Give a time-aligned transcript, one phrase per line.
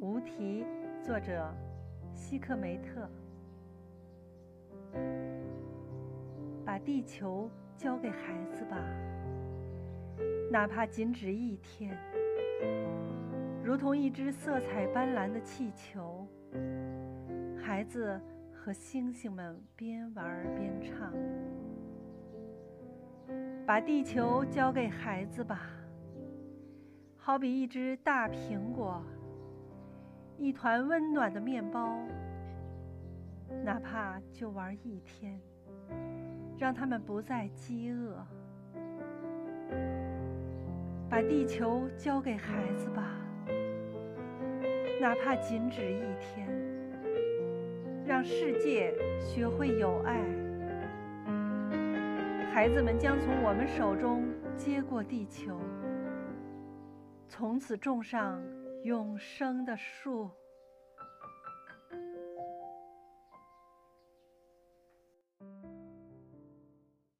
[0.00, 0.64] 无题，
[1.02, 1.54] 作者
[2.14, 3.06] 希克梅特。
[6.64, 8.78] 把地球交给孩子吧，
[10.50, 11.94] 哪怕仅止一天，
[13.62, 16.26] 如同一只色彩斑斓的气球，
[17.62, 18.18] 孩子
[18.54, 21.12] 和星星们边玩边唱。
[23.66, 25.60] 把地球交给孩子吧。
[27.18, 29.04] 好比一只大苹果，
[30.40, 31.98] 一团温暖的面包，
[33.62, 35.38] 哪怕就玩一天，
[36.58, 38.26] 让他们不再饥饿。
[41.10, 43.20] 把地球交给孩子吧，
[44.98, 46.48] 哪怕仅止一天，
[48.06, 50.24] 让世界学会有爱。
[52.50, 54.24] 孩子们将从我们手中
[54.56, 55.60] 接过地球。
[57.28, 58.42] 从此种上
[58.82, 60.30] 永生的树。